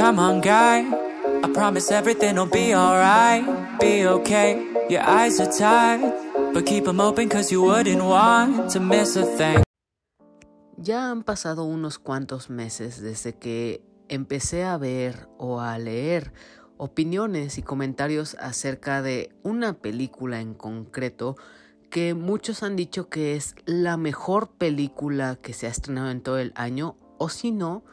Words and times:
Come 0.00 0.18
on, 0.18 0.40
guy. 0.40 0.86
I 1.44 1.52
promise 1.52 1.90
everything 1.90 2.36
will 2.36 2.48
be 2.48 2.74
alright. 2.74 3.44
Be 3.78 4.06
okay. 4.06 4.56
Your 4.88 5.02
eyes 5.02 5.38
are 5.40 5.52
tired. 5.52 6.14
But 6.54 6.64
keep 6.64 6.86
them 6.86 7.00
open 7.00 7.28
cause 7.28 7.52
you 7.52 7.60
wouldn't 7.60 8.02
want 8.02 8.70
to 8.70 8.80
miss 8.80 9.18
a 9.18 9.26
thing. 9.36 9.62
Ya 10.78 11.10
han 11.10 11.22
pasado 11.22 11.64
unos 11.64 11.98
cuantos 11.98 12.48
meses 12.48 13.02
desde 13.02 13.34
que 13.34 13.82
empecé 14.08 14.64
a 14.64 14.78
ver 14.78 15.28
o 15.36 15.60
a 15.60 15.78
leer 15.78 16.32
opiniones 16.78 17.58
y 17.58 17.62
comentarios 17.62 18.38
acerca 18.40 19.02
de 19.02 19.28
una 19.42 19.74
película 19.74 20.40
en 20.40 20.54
concreto 20.54 21.36
que 21.90 22.14
muchos 22.14 22.62
han 22.62 22.74
dicho 22.74 23.10
que 23.10 23.36
es 23.36 23.54
la 23.66 23.98
mejor 23.98 24.48
película 24.52 25.36
que 25.36 25.52
se 25.52 25.66
ha 25.66 25.70
estrenado 25.70 26.10
en 26.10 26.22
todo 26.22 26.38
el 26.38 26.54
año 26.56 26.96
o 27.18 27.28
si 27.28 27.52
no, 27.52 27.84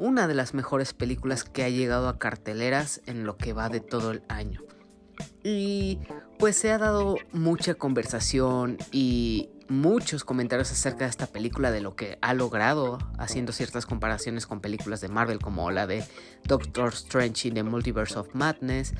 una 0.00 0.26
de 0.26 0.34
las 0.34 0.54
mejores 0.54 0.94
películas 0.94 1.44
que 1.44 1.62
ha 1.62 1.68
llegado 1.68 2.08
a 2.08 2.18
carteleras 2.18 3.02
en 3.04 3.24
lo 3.24 3.36
que 3.36 3.52
va 3.52 3.68
de 3.68 3.80
todo 3.80 4.12
el 4.12 4.22
año. 4.28 4.62
Y 5.44 5.98
pues 6.38 6.56
se 6.56 6.72
ha 6.72 6.78
dado 6.78 7.16
mucha 7.32 7.74
conversación 7.74 8.78
y 8.90 9.50
muchos 9.68 10.24
comentarios 10.24 10.72
acerca 10.72 11.04
de 11.04 11.10
esta 11.10 11.26
película, 11.26 11.70
de 11.70 11.82
lo 11.82 11.96
que 11.96 12.18
ha 12.22 12.32
logrado, 12.32 12.98
haciendo 13.18 13.52
ciertas 13.52 13.84
comparaciones 13.84 14.46
con 14.46 14.60
películas 14.60 15.02
de 15.02 15.08
Marvel 15.08 15.38
como 15.38 15.70
la 15.70 15.86
de 15.86 16.02
Doctor 16.44 16.94
Strange 16.94 17.48
in 17.48 17.54
the 17.54 17.62
Multiverse 17.62 18.18
of 18.18 18.34
Madness. 18.34 18.94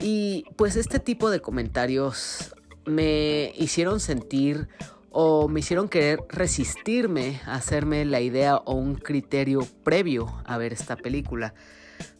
Y 0.00 0.46
pues 0.56 0.76
este 0.76 1.00
tipo 1.00 1.28
de 1.28 1.40
comentarios 1.40 2.54
me 2.86 3.52
hicieron 3.58 4.00
sentir 4.00 4.68
o 5.10 5.48
me 5.48 5.60
hicieron 5.60 5.88
querer 5.88 6.20
resistirme 6.28 7.40
a 7.46 7.54
hacerme 7.54 8.04
la 8.04 8.20
idea 8.20 8.56
o 8.56 8.74
un 8.74 8.94
criterio 8.94 9.66
previo 9.84 10.32
a 10.44 10.56
ver 10.58 10.72
esta 10.72 10.96
película. 10.96 11.54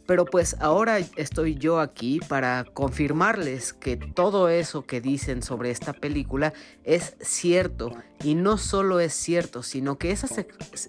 Pero 0.05 0.25
pues 0.25 0.57
ahora 0.59 0.99
estoy 1.15 1.55
yo 1.55 1.79
aquí 1.79 2.19
para 2.27 2.65
confirmarles 2.65 3.73
que 3.73 3.97
todo 3.97 4.49
eso 4.49 4.83
que 4.83 4.99
dicen 4.99 5.41
sobre 5.41 5.71
esta 5.71 5.93
película 5.93 6.53
es 6.83 7.15
cierto. 7.21 7.91
Y 8.23 8.35
no 8.35 8.57
solo 8.57 8.99
es 8.99 9.13
cierto, 9.13 9.63
sino 9.63 9.97
que 9.97 10.11
esas, 10.11 10.45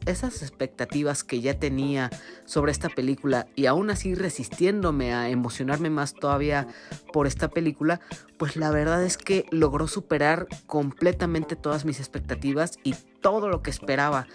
esas 0.07 0.43
expectativas 0.43 1.25
que 1.25 1.41
ya 1.41 1.59
tenía 1.59 2.11
sobre 2.45 2.73
esta 2.73 2.89
película 2.89 3.47
y 3.55 3.67
aún 3.67 3.91
así 3.91 4.15
resistiéndome 4.15 5.15
a 5.15 5.29
emocionarme 5.29 5.89
más 5.89 6.15
todavía 6.15 6.67
por 7.13 7.27
esta 7.27 7.49
película, 7.49 8.01
pues 8.39 8.57
la 8.57 8.71
verdad 8.71 9.05
es 9.05 9.17
que 9.19 9.47
logró 9.51 9.87
superar 9.87 10.47
completamente 10.67 11.57
todas 11.57 11.85
mis 11.85 12.01
expectativas 12.01 12.79
y 12.83 12.95
todo 13.21 13.49
lo 13.49 13.63
que 13.63 13.71
esperaba. 13.71 14.27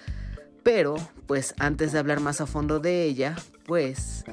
Pero, 0.68 0.96
pues 1.28 1.56
antes 1.60 1.94
de 1.94 2.00
hablar 2.00 2.20
más 2.20 2.42
a 2.42 2.46
fondo 2.46 2.82
de 2.82 3.06
ella, 3.06 3.38
pues 3.66 4.26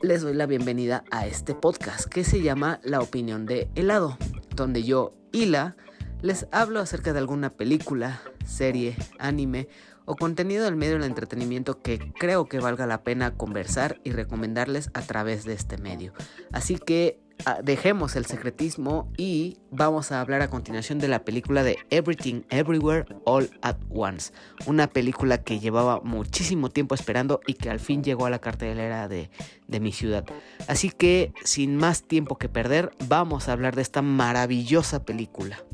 les 0.00 0.22
doy 0.22 0.32
la 0.32 0.46
bienvenida 0.46 1.02
a 1.10 1.26
este 1.26 1.56
podcast 1.56 2.04
que 2.04 2.22
se 2.22 2.40
llama 2.40 2.78
La 2.84 3.00
opinión 3.00 3.46
de 3.46 3.68
helado, 3.74 4.16
donde 4.54 4.84
yo, 4.84 5.12
Hila, 5.32 5.74
les 6.22 6.46
hablo 6.52 6.78
acerca 6.78 7.12
de 7.12 7.18
alguna 7.18 7.50
película, 7.50 8.22
serie, 8.46 8.96
anime 9.18 9.66
o 10.04 10.14
contenido 10.14 10.64
del 10.64 10.76
medio 10.76 10.92
del 10.92 11.02
entretenimiento 11.02 11.82
que 11.82 11.98
creo 12.16 12.46
que 12.46 12.60
valga 12.60 12.86
la 12.86 13.02
pena 13.02 13.32
conversar 13.36 14.00
y 14.04 14.12
recomendarles 14.12 14.90
a 14.94 15.02
través 15.02 15.42
de 15.42 15.54
este 15.54 15.78
medio. 15.78 16.12
Así 16.52 16.78
que 16.78 17.18
dejemos 17.62 18.16
el 18.16 18.26
secretismo 18.26 19.12
y 19.16 19.58
vamos 19.70 20.12
a 20.12 20.20
hablar 20.20 20.42
a 20.42 20.50
continuación 20.50 20.98
de 20.98 21.08
la 21.08 21.24
película 21.24 21.62
de 21.62 21.78
Everything 21.90 22.42
Everywhere 22.50 23.06
All 23.24 23.50
at 23.62 23.76
Once. 23.90 24.32
Una 24.66 24.86
película 24.88 25.42
que 25.42 25.60
llevaba 25.60 26.00
muchísimo 26.00 26.70
tiempo 26.70 26.94
esperando 26.94 27.40
y 27.46 27.54
que 27.54 27.70
al 27.70 27.80
fin 27.80 28.02
llegó 28.02 28.26
a 28.26 28.30
la 28.30 28.40
cartelera 28.40 29.08
de, 29.08 29.30
de 29.68 29.80
mi 29.80 29.92
ciudad. 29.92 30.24
Así 30.68 30.90
que 30.90 31.32
sin 31.44 31.76
más 31.76 32.02
tiempo 32.02 32.38
que 32.38 32.48
perder, 32.48 32.90
vamos 33.08 33.48
a 33.48 33.52
hablar 33.52 33.76
de 33.76 33.82
esta 33.82 34.02
maravillosa 34.02 35.04
película. 35.04 35.64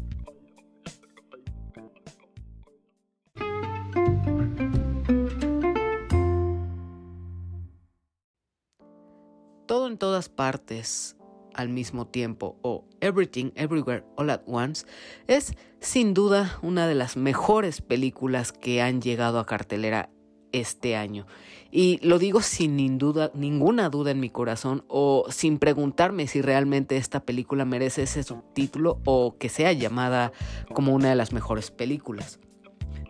Todo 9.66 9.88
en 9.88 9.98
todas 9.98 10.28
partes 10.28 11.15
al 11.56 11.68
mismo 11.68 12.06
tiempo 12.06 12.58
o 12.62 12.84
Everything 13.00 13.50
Everywhere 13.54 14.04
All 14.16 14.30
at 14.30 14.42
Once 14.46 14.86
es 15.26 15.54
sin 15.80 16.14
duda 16.14 16.58
una 16.62 16.86
de 16.86 16.94
las 16.94 17.16
mejores 17.16 17.80
películas 17.80 18.52
que 18.52 18.82
han 18.82 19.00
llegado 19.00 19.38
a 19.38 19.46
cartelera 19.46 20.10
este 20.52 20.96
año. 20.96 21.26
Y 21.70 21.98
lo 22.06 22.18
digo 22.18 22.40
sin 22.40 22.76
ninguna 22.76 23.90
duda 23.90 24.10
en 24.10 24.20
mi 24.20 24.30
corazón 24.30 24.84
o 24.88 25.26
sin 25.28 25.58
preguntarme 25.58 26.26
si 26.26 26.40
realmente 26.40 26.96
esta 26.96 27.20
película 27.20 27.64
merece 27.64 28.02
ese 28.02 28.22
subtítulo 28.22 29.00
o 29.04 29.36
que 29.38 29.48
sea 29.48 29.72
llamada 29.72 30.32
como 30.72 30.94
una 30.94 31.10
de 31.10 31.16
las 31.16 31.32
mejores 31.32 31.70
películas. 31.70 32.38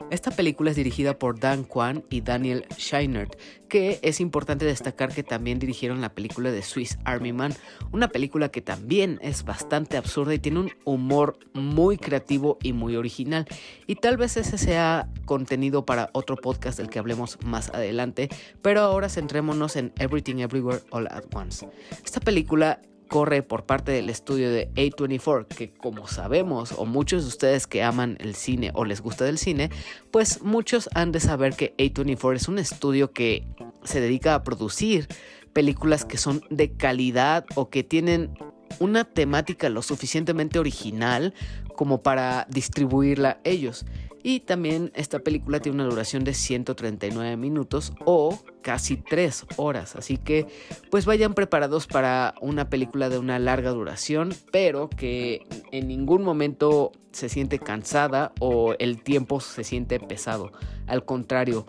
Esta 0.08 0.30
película 0.30 0.70
es 0.70 0.76
dirigida 0.76 1.18
por 1.18 1.40
Dan 1.40 1.64
Kwan 1.64 2.04
y 2.10 2.20
Daniel 2.20 2.64
Scheinert, 2.76 3.36
que 3.68 3.98
es 4.02 4.20
importante 4.20 4.64
destacar 4.64 5.12
que 5.12 5.24
también 5.24 5.58
dirigieron 5.58 6.00
la 6.00 6.14
película 6.14 6.52
de 6.52 6.62
Swiss 6.62 6.96
Army 7.04 7.32
Man, 7.32 7.54
una 7.90 8.08
película 8.08 8.48
que 8.50 8.62
también 8.62 9.18
es 9.20 9.44
bastante 9.44 9.96
absurda 9.96 10.32
y 10.32 10.38
tiene 10.38 10.60
un 10.60 10.70
humor 10.84 11.40
muy 11.54 11.96
creativo 11.98 12.56
y 12.62 12.72
muy 12.72 12.94
original. 12.94 13.46
Y 13.88 13.96
tal 13.96 14.16
vez 14.16 14.36
ese 14.36 14.58
sea 14.58 15.08
contenido 15.24 15.84
para 15.84 16.10
otro 16.12 16.36
podcast 16.36 16.78
del 16.78 16.88
que 16.88 17.00
hablemos 17.00 17.38
más 17.44 17.70
adelante, 17.70 18.28
pero 18.62 18.82
ahora 18.82 19.08
centrémonos 19.08 19.74
en 19.74 19.92
Everything 19.98 20.36
Everywhere 20.36 20.82
All 20.90 21.08
at 21.08 21.24
Once. 21.34 21.68
Esta 22.04 22.20
película 22.20 22.80
corre 23.08 23.42
por 23.42 23.64
parte 23.64 23.92
del 23.92 24.10
estudio 24.10 24.50
de 24.50 24.68
A24, 24.74 25.46
que 25.46 25.72
como 25.72 26.08
sabemos, 26.08 26.72
o 26.72 26.86
muchos 26.86 27.22
de 27.22 27.28
ustedes 27.28 27.66
que 27.66 27.82
aman 27.82 28.16
el 28.20 28.34
cine 28.34 28.70
o 28.74 28.84
les 28.84 29.00
gusta 29.00 29.24
del 29.24 29.38
cine, 29.38 29.70
pues 30.10 30.42
muchos 30.42 30.88
han 30.94 31.12
de 31.12 31.20
saber 31.20 31.54
que 31.54 31.74
A24 31.76 32.36
es 32.36 32.48
un 32.48 32.58
estudio 32.58 33.12
que 33.12 33.46
se 33.84 34.00
dedica 34.00 34.34
a 34.34 34.42
producir 34.42 35.08
películas 35.52 36.04
que 36.04 36.18
son 36.18 36.42
de 36.50 36.72
calidad 36.72 37.46
o 37.54 37.70
que 37.70 37.82
tienen 37.82 38.36
una 38.78 39.04
temática 39.04 39.68
lo 39.68 39.82
suficientemente 39.82 40.58
original 40.58 41.32
como 41.74 42.02
para 42.02 42.46
distribuirla 42.50 43.40
ellos. 43.44 43.86
Y 44.28 44.40
también 44.40 44.90
esta 44.96 45.20
película 45.20 45.60
tiene 45.60 45.76
una 45.76 45.88
duración 45.88 46.24
de 46.24 46.34
139 46.34 47.36
minutos 47.36 47.92
o 48.04 48.36
casi 48.60 48.96
3 48.96 49.46
horas. 49.56 49.94
Así 49.94 50.16
que 50.16 50.48
pues 50.90 51.06
vayan 51.06 51.32
preparados 51.32 51.86
para 51.86 52.34
una 52.40 52.68
película 52.68 53.08
de 53.08 53.18
una 53.18 53.38
larga 53.38 53.70
duración, 53.70 54.34
pero 54.50 54.90
que 54.90 55.46
en 55.70 55.86
ningún 55.86 56.24
momento 56.24 56.90
se 57.12 57.28
siente 57.28 57.60
cansada 57.60 58.32
o 58.40 58.74
el 58.80 59.00
tiempo 59.00 59.38
se 59.38 59.62
siente 59.62 60.00
pesado. 60.00 60.50
Al 60.88 61.04
contrario, 61.04 61.64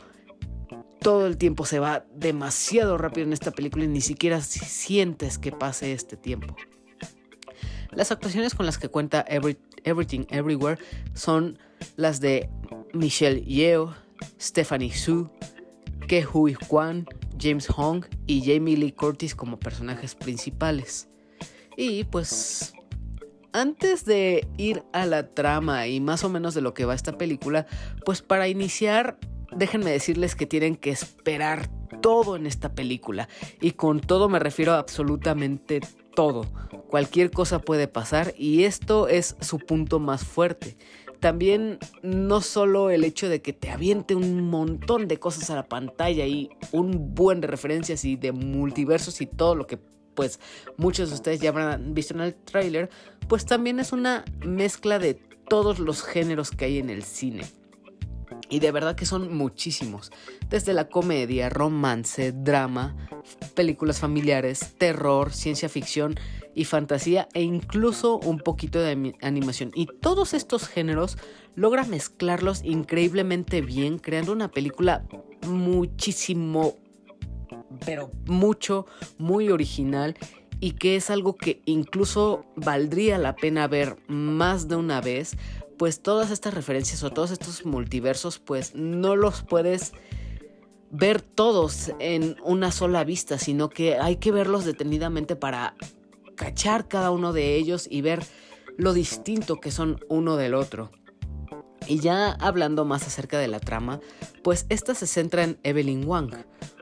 todo 1.00 1.28
el 1.28 1.38
tiempo 1.38 1.64
se 1.64 1.78
va 1.78 2.08
demasiado 2.16 2.98
rápido 2.98 3.28
en 3.28 3.34
esta 3.34 3.52
película 3.52 3.84
y 3.84 3.88
ni 3.88 4.02
siquiera 4.02 4.42
sientes 4.42 5.38
que 5.38 5.52
pase 5.52 5.94
este 5.94 6.18
tiempo. 6.18 6.56
Las 7.92 8.12
actuaciones 8.12 8.56
con 8.56 8.66
las 8.66 8.80
que 8.80 8.90
cuenta 8.90 9.24
Everything 9.28 10.26
Everywhere 10.32 10.82
son 11.14 11.60
las 11.96 12.22
de 12.22 12.50
Michelle 12.94 13.44
Yeoh, 13.44 13.94
Stephanie 14.40 14.92
Su, 14.92 15.30
Ke 16.08 16.26
Hui 16.26 16.56
Kwan, 16.56 17.06
James 17.40 17.68
Hong 17.68 18.06
y 18.26 18.42
Jamie 18.42 18.78
Lee 18.78 18.92
Curtis 18.92 19.36
como 19.36 19.60
personajes 19.60 20.16
principales. 20.16 21.10
Y 21.76 22.06
pues 22.06 22.74
antes 23.54 24.06
de 24.06 24.48
ir 24.58 24.84
a 24.94 25.06
la 25.06 25.34
trama 25.34 25.88
y 25.88 26.00
más 26.00 26.24
o 26.24 26.30
menos 26.30 26.54
de 26.54 26.62
lo 26.62 26.74
que 26.74 26.86
va 26.86 26.96
esta 26.96 27.18
película, 27.18 27.68
pues 28.06 28.22
para 28.22 28.48
iniciar, 28.48 29.20
déjenme 29.56 29.92
decirles 29.92 30.36
que 30.36 30.46
tienen 30.46 30.76
que 30.76 30.92
esperar 30.92 31.70
todo 32.02 32.36
en 32.36 32.46
esta 32.48 32.74
película. 32.74 33.28
Y 33.62 33.72
con 33.72 34.00
todo 34.00 34.30
me 34.30 34.40
refiero 34.40 34.74
a 34.74 34.80
absolutamente 34.80 35.82
todo. 36.16 36.46
Cualquier 36.88 37.32
cosa 37.32 37.60
puede 37.60 37.88
pasar 37.88 38.34
y 38.38 38.64
esto 38.64 39.08
es 39.08 39.36
su 39.42 39.60
punto 39.60 40.00
más 40.00 40.24
fuerte 40.24 40.78
también 41.20 41.80
no 42.02 42.42
solo 42.42 42.90
el 42.90 43.04
hecho 43.04 43.30
de 43.30 43.42
que 43.42 43.54
te 43.54 43.70
aviente 43.70 44.16
un 44.16 44.50
montón 44.50 45.08
de 45.08 45.20
cosas 45.20 45.50
a 45.50 45.56
la 45.56 45.68
pantalla 45.68 46.26
y 46.26 46.50
un 46.72 47.16
buen 47.16 47.42
de 47.42 47.48
referencias 47.48 48.06
y 48.06 48.16
de 48.16 48.32
multiversos 48.32 49.22
y 49.22 49.26
todo 49.26 49.56
lo 49.56 49.68
que 49.68 49.80
pues 50.16 50.40
muchos 50.78 51.10
de 51.10 51.16
ustedes 51.16 51.40
ya 51.40 51.50
habrán 51.50 51.94
visto 51.94 52.16
en 52.16 52.22
el 52.22 52.34
tráiler, 52.34 52.90
pues 53.28 53.46
también 53.46 53.80
es 53.80 53.92
una 53.92 54.26
mezcla 54.44 54.98
de 54.98 55.14
todos 55.48 55.78
los 55.78 56.02
géneros 56.02 56.50
que 56.50 56.66
hay 56.66 56.80
en 56.80 56.90
el 56.90 57.04
cine. 57.04 57.44
Y 58.50 58.60
de 58.60 58.72
verdad 58.72 58.96
que 58.96 59.06
son 59.06 59.36
muchísimos. 59.36 60.12
Desde 60.50 60.74
la 60.74 60.90
comedia, 60.90 61.50
romance, 61.50 62.32
drama, 62.32 62.96
películas 63.56 64.00
familiares, 64.00 64.74
terror, 64.78 65.34
ciencia 65.34 65.70
ficción 65.70 66.16
y 66.56 66.66
fantasía 66.66 67.28
e 67.34 67.42
incluso 67.42 68.18
un 68.18 68.40
poquito 68.40 68.80
de 68.80 69.16
animación. 69.22 69.72
Y 69.76 69.86
todos 69.86 70.34
estos 70.34 70.68
géneros 70.68 71.18
logra 71.56 71.84
mezclarlos 71.84 72.64
increíblemente 72.64 73.62
bien, 73.62 74.00
creando 74.00 74.32
una 74.32 74.50
película 74.50 75.04
muchísimo 75.48 76.76
pero 77.86 78.12
mucho, 78.26 78.86
muy 79.18 79.50
original 79.50 80.16
y 80.60 80.72
que 80.72 80.96
es 80.96 81.10
algo 81.10 81.36
que 81.36 81.62
incluso 81.66 82.46
valdría 82.56 83.18
la 83.18 83.36
pena 83.36 83.68
ver 83.68 83.98
más 84.08 84.68
de 84.68 84.76
una 84.76 85.02
vez, 85.02 85.38
pues 85.78 86.02
todas 86.02 86.32
estas 86.32 86.54
referencias 86.54 87.04
o 87.04 87.12
todos 87.12 87.32
estos 87.32 87.66
multiversos, 87.66 88.40
pues 88.40 88.76
no 88.76 89.16
los 89.16 89.42
puedes 89.42 89.94
ver 90.90 91.22
todos 91.22 91.92
en 92.00 92.38
una 92.44 92.72
sola 92.72 93.04
vista, 93.04 93.38
sino 93.38 93.70
que 93.70 93.98
hay 93.98 94.18
que 94.18 94.32
verlos 94.32 94.66
detenidamente 94.66 95.36
para 95.36 95.76
cachar 96.36 96.88
cada 96.88 97.12
uno 97.12 97.34
de 97.34 97.56
ellos 97.56 97.88
y 97.90 98.02
ver 98.02 98.24
lo 98.78 98.94
distinto 98.94 99.60
que 99.60 99.72
son 99.72 100.00
uno 100.08 100.38
del 100.38 100.54
otro. 100.54 100.92
Y 101.88 102.00
ya 102.00 102.32
hablando 102.32 102.86
más 102.86 103.08
acerca 103.08 103.40
de 103.40 103.48
la 103.48 103.60
trama, 103.60 104.00
pues 104.44 104.66
esta 104.70 104.94
se 104.94 105.08
centra 105.08 105.44
en 105.44 105.58
Evelyn 105.64 106.06
Wang, 106.06 106.32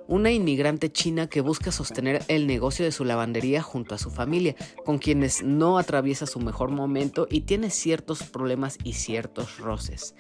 una 0.08 0.32
inmigrante 0.32 0.92
china 0.92 1.28
que 1.28 1.42
busca 1.42 1.72
sostener 1.72 2.24
el 2.28 2.48
negocio 2.48 2.86
de 2.86 2.92
su 2.92 3.06
lavandería 3.06 3.62
junto 3.62 3.96
a 3.96 3.98
su 3.98 4.12
familia, 4.12 4.56
con 4.84 4.98
quienes 4.98 5.44
no 5.44 5.78
atraviesa 5.78 6.26
su 6.26 6.40
mejor 6.40 6.70
momento 6.72 7.28
y 7.30 7.42
tiene 7.42 7.70
ciertos 7.70 8.24
problemas 8.24 8.78
y 8.84 8.94
ciertos 8.94 9.58
roces. 9.58 10.16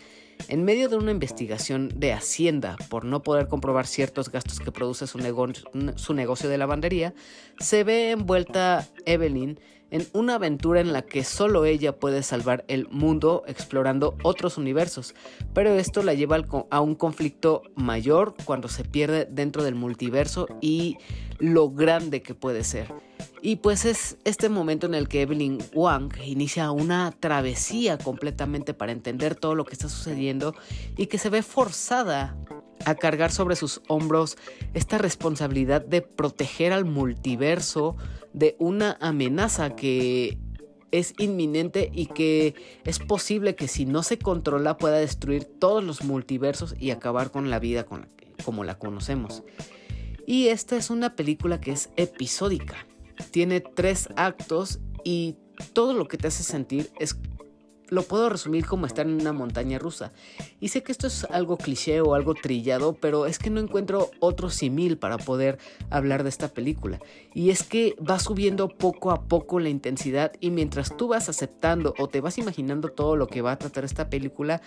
En 0.47 0.63
medio 0.63 0.89
de 0.89 0.97
una 0.97 1.11
investigación 1.11 1.89
de 1.95 2.13
Hacienda 2.13 2.75
por 2.89 3.05
no 3.05 3.23
poder 3.23 3.47
comprobar 3.47 3.87
ciertos 3.87 4.29
gastos 4.29 4.59
que 4.59 4.71
produce 4.71 5.07
su, 5.07 5.17
negocio 6.13 6.49
de 6.49 6.57
lavandería, 6.57 7.13
se 7.59 7.83
ve 7.83 8.11
envuelta 8.11 8.87
Evelyn 9.05 9.59
en 9.91 10.07
una 10.13 10.35
aventura 10.35 10.79
en 10.81 10.93
la 10.93 11.03
que 11.03 11.23
solo 11.23 11.65
ella 11.65 11.97
puede 11.97 12.23
salvar 12.23 12.65
el 12.67 12.87
mundo 12.89 13.43
explorando 13.47 14.17
otros 14.23 14.57
universos, 14.57 15.15
pero 15.53 15.73
esto 15.73 16.03
la 16.03 16.13
lleva 16.13 16.37
a 16.69 16.81
un 16.81 16.95
conflicto 16.95 17.61
mayor 17.75 18.35
cuando 18.45 18.67
se 18.67 18.83
pierde 18.83 19.25
dentro 19.29 19.63
del 19.63 19.75
multiverso 19.75 20.47
y 20.61 20.97
lo 21.39 21.69
grande 21.69 22.21
que 22.21 22.33
puede 22.33 22.63
ser. 22.63 22.93
Y 23.41 23.57
pues 23.57 23.85
es 23.85 24.17
este 24.23 24.49
momento 24.49 24.87
en 24.87 24.95
el 24.95 25.07
que 25.07 25.21
Evelyn 25.21 25.59
Wang 25.73 26.11
inicia 26.25 26.71
una 26.71 27.11
travesía 27.11 27.97
completamente 27.97 28.73
para 28.73 28.91
entender 28.91 29.35
todo 29.35 29.53
lo 29.53 29.65
que 29.65 29.73
está 29.73 29.87
sucediendo 29.87 30.55
y 30.97 31.05
que 31.07 31.19
se 31.19 31.29
ve 31.29 31.43
forzada 31.43 32.35
a 32.85 32.95
cargar 32.95 33.31
sobre 33.31 33.55
sus 33.55 33.81
hombros 33.87 34.37
esta 34.73 34.97
responsabilidad 34.97 35.83
de 35.83 36.01
proteger 36.01 36.71
al 36.71 36.85
multiverso 36.85 37.95
de 38.33 38.55
una 38.59 38.97
amenaza 39.01 39.75
que 39.75 40.37
es 40.91 41.13
inminente 41.17 41.91
y 41.93 42.05
que 42.05 42.55
es 42.85 42.99
posible 42.99 43.55
que 43.55 43.67
si 43.67 43.85
no 43.85 44.03
se 44.03 44.17
controla 44.17 44.77
pueda 44.77 44.97
destruir 44.97 45.43
todos 45.43 45.83
los 45.83 46.03
multiversos 46.03 46.75
y 46.79 46.91
acabar 46.91 47.31
con 47.31 47.49
la 47.49 47.59
vida 47.59 47.85
como 48.43 48.63
la 48.63 48.77
conocemos. 48.77 49.43
Y 50.25 50.47
esta 50.47 50.77
es 50.77 50.89
una 50.89 51.15
película 51.15 51.59
que 51.59 51.71
es 51.71 51.89
episódica 51.97 52.85
tiene 53.31 53.61
tres 53.61 54.09
actos 54.15 54.79
y 55.03 55.35
todo 55.73 55.93
lo 55.93 56.07
que 56.07 56.17
te 56.17 56.27
hace 56.27 56.43
sentir 56.43 56.91
es 56.99 57.17
lo 57.89 58.03
puedo 58.03 58.29
resumir 58.29 58.65
como 58.65 58.85
estar 58.85 59.05
en 59.05 59.19
una 59.19 59.33
montaña 59.33 59.79
rusa. 59.79 60.11
Y 60.59 60.69
sé 60.69 60.83
que 60.83 60.91
esto 60.91 61.07
es 61.07 61.25
algo 61.25 61.57
cliché 61.57 62.01
o 62.01 62.15
algo 62.15 62.33
trillado, 62.33 62.93
pero 62.93 63.25
es 63.25 63.39
que 63.39 63.49
no 63.49 63.59
encuentro 63.59 64.11
otro 64.19 64.49
simil 64.49 64.97
para 64.97 65.17
poder 65.17 65.57
hablar 65.89 66.23
de 66.23 66.29
esta 66.29 66.49
película. 66.49 66.99
Y 67.33 67.49
es 67.49 67.63
que 67.63 67.95
va 67.97 68.19
subiendo 68.19 68.69
poco 68.69 69.11
a 69.11 69.23
poco 69.23 69.59
la 69.59 69.69
intensidad 69.69 70.33
y 70.39 70.51
mientras 70.51 70.95
tú 70.95 71.07
vas 71.09 71.29
aceptando 71.29 71.93
o 71.97 72.07
te 72.07 72.21
vas 72.21 72.37
imaginando 72.37 72.89
todo 72.89 73.15
lo 73.15 73.27
que 73.27 73.41
va 73.41 73.53
a 73.53 73.57
tratar 73.57 73.85
esta 73.85 74.09
película, 74.09 74.61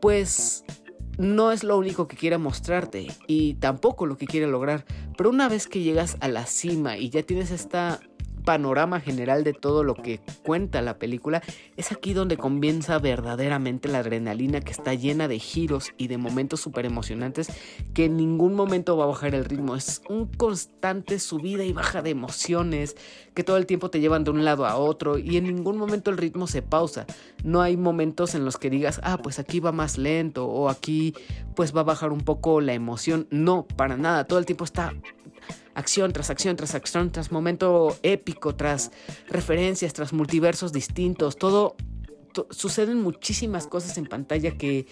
pues 0.00 0.64
no 1.18 1.52
es 1.52 1.62
lo 1.62 1.78
único 1.78 2.08
que 2.08 2.16
quiere 2.16 2.38
mostrarte 2.38 3.06
y 3.26 3.54
tampoco 3.54 4.06
lo 4.06 4.16
que 4.16 4.26
quiere 4.26 4.46
lograr. 4.46 4.84
Pero 5.16 5.30
una 5.30 5.48
vez 5.48 5.66
que 5.68 5.80
llegas 5.80 6.16
a 6.20 6.28
la 6.28 6.46
cima 6.46 6.96
y 6.96 7.10
ya 7.10 7.22
tienes 7.22 7.50
esta 7.50 8.00
panorama 8.44 9.00
general 9.00 9.42
de 9.42 9.52
todo 9.52 9.82
lo 9.82 9.94
que 9.94 10.20
cuenta 10.44 10.82
la 10.82 10.98
película, 10.98 11.42
es 11.76 11.92
aquí 11.92 12.12
donde 12.12 12.36
comienza 12.36 12.98
verdaderamente 12.98 13.88
la 13.88 13.98
adrenalina 13.98 14.60
que 14.60 14.72
está 14.72 14.94
llena 14.94 15.28
de 15.28 15.38
giros 15.38 15.92
y 15.96 16.08
de 16.08 16.18
momentos 16.18 16.60
súper 16.60 16.86
emocionantes 16.86 17.48
que 17.94 18.04
en 18.04 18.16
ningún 18.16 18.54
momento 18.54 18.96
va 18.96 19.04
a 19.04 19.08
bajar 19.08 19.34
el 19.34 19.44
ritmo. 19.44 19.76
Es 19.76 20.02
un 20.08 20.26
constante 20.26 21.18
subida 21.18 21.64
y 21.64 21.72
baja 21.72 22.02
de 22.02 22.10
emociones 22.10 22.96
que 23.34 23.44
todo 23.44 23.56
el 23.56 23.66
tiempo 23.66 23.90
te 23.90 24.00
llevan 24.00 24.24
de 24.24 24.30
un 24.30 24.44
lado 24.44 24.66
a 24.66 24.76
otro 24.76 25.18
y 25.18 25.36
en 25.36 25.44
ningún 25.44 25.76
momento 25.76 26.10
el 26.10 26.18
ritmo 26.18 26.46
se 26.46 26.62
pausa. 26.62 27.06
No 27.42 27.62
hay 27.62 27.76
momentos 27.76 28.34
en 28.34 28.44
los 28.44 28.58
que 28.58 28.70
digas, 28.70 29.00
ah, 29.02 29.18
pues 29.18 29.38
aquí 29.38 29.60
va 29.60 29.72
más 29.72 29.98
lento 29.98 30.46
o 30.46 30.68
aquí 30.68 31.14
pues 31.56 31.74
va 31.74 31.80
a 31.80 31.84
bajar 31.84 32.12
un 32.12 32.20
poco 32.20 32.60
la 32.60 32.74
emoción. 32.74 33.26
No, 33.30 33.66
para 33.76 33.96
nada. 33.96 34.24
Todo 34.24 34.38
el 34.38 34.46
tiempo 34.46 34.64
está 34.64 34.92
acción 35.74 36.12
tras 36.12 36.30
acción 36.30 36.56
tras 36.56 36.74
acción, 36.74 37.10
tras 37.10 37.32
momento 37.32 37.96
épico, 38.02 38.54
tras 38.54 38.90
referencias, 39.28 39.92
tras 39.92 40.12
multiversos 40.12 40.72
distintos, 40.72 41.36
todo, 41.36 41.76
suceden 42.50 43.00
muchísimas 43.00 43.66
cosas 43.66 43.96
en 43.98 44.06
pantalla 44.06 44.56
que 44.56 44.86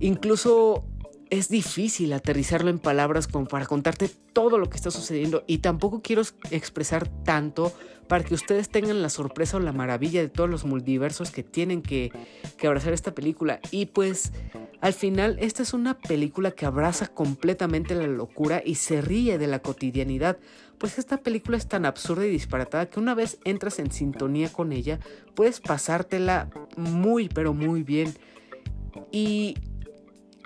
incluso 0.00 0.84
es 1.30 1.48
difícil 1.48 2.12
aterrizarlo 2.12 2.70
en 2.70 2.80
palabras 2.80 3.28
como 3.28 3.46
para 3.46 3.66
contarte 3.66 4.10
todo 4.32 4.58
lo 4.58 4.68
que 4.68 4.76
está 4.76 4.90
sucediendo 4.90 5.44
y 5.46 5.58
tampoco 5.58 6.02
quiero 6.02 6.22
expresar 6.50 7.08
tanto 7.24 7.72
para 8.08 8.24
que 8.24 8.34
ustedes 8.34 8.68
tengan 8.68 9.02
la 9.02 9.08
sorpresa 9.08 9.56
o 9.56 9.60
la 9.60 9.72
maravilla 9.72 10.20
de 10.20 10.28
todos 10.28 10.50
los 10.50 10.64
multiversos 10.64 11.30
que 11.30 11.44
tienen 11.44 11.80
que, 11.80 12.10
que 12.58 12.66
abrazar 12.66 12.92
esta 12.92 13.14
película. 13.14 13.60
Y 13.70 13.86
pues 13.86 14.32
al 14.80 14.92
final 14.94 15.36
esta 15.40 15.62
es 15.62 15.74
una 15.74 15.98
película 15.98 16.52
que 16.52 16.64
abraza 16.66 17.06
completamente 17.08 17.94
la 17.94 18.06
locura 18.06 18.62
y 18.64 18.76
se 18.76 19.00
ríe 19.02 19.36
de 19.36 19.46
la 19.46 19.60
cotidianidad. 19.60 20.38
Pues 20.78 20.98
esta 20.98 21.18
película 21.18 21.58
es 21.58 21.68
tan 21.68 21.84
absurda 21.84 22.26
y 22.26 22.30
disparatada 22.30 22.88
que 22.88 22.98
una 22.98 23.14
vez 23.14 23.38
entras 23.44 23.78
en 23.78 23.90
sintonía 23.90 24.50
con 24.50 24.72
ella, 24.72 24.98
puedes 25.34 25.60
pasártela 25.60 26.48
muy 26.76 27.28
pero 27.28 27.52
muy 27.52 27.82
bien. 27.82 28.14
Y 29.12 29.54